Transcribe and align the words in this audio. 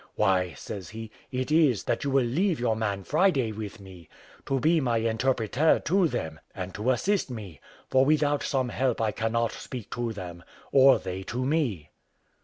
"Why," 0.15 0.53
says 0.55 0.89
he, 0.89 1.11
"it 1.31 1.51
is, 1.51 1.83
that 1.83 2.03
you 2.03 2.09
will 2.09 2.25
leave 2.25 2.59
your 2.59 2.75
man 2.75 3.03
Friday 3.03 3.51
with 3.51 3.79
me, 3.79 4.09
to 4.47 4.59
be 4.59 4.81
my 4.81 4.97
interpreter 4.97 5.77
to 5.81 6.07
them, 6.07 6.39
and 6.55 6.73
to 6.73 6.89
assist 6.89 7.29
me; 7.29 7.61
for 7.87 8.03
without 8.03 8.41
some 8.41 8.69
help 8.69 8.99
I 8.99 9.11
cannot 9.11 9.51
speak 9.51 9.91
to 9.91 10.11
them, 10.11 10.43
or 10.71 10.97
they 10.97 11.21
to 11.25 11.45
me." 11.45 11.91